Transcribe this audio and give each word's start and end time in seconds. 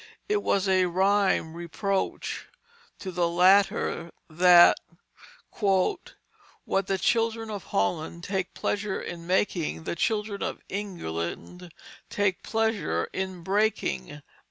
It 0.27 0.41
was 0.41 0.67
a 0.67 0.87
rhymed 0.87 1.53
reproach 1.55 2.47
to 2.97 3.11
the 3.11 3.27
latter 3.29 4.11
that 4.31 4.79
"What 5.59 6.87
the 6.87 6.97
children 6.97 7.51
of 7.51 7.65
Holland 7.65 8.23
take 8.23 8.55
pleasure 8.55 8.99
in 8.99 9.27
making, 9.27 9.83
The 9.83 9.95
children 9.95 10.41
of 10.41 10.59
England 10.69 11.71
take 12.09 12.41
pleasure 12.41 13.09
in 13.13 13.43
breaking." 13.43 14.23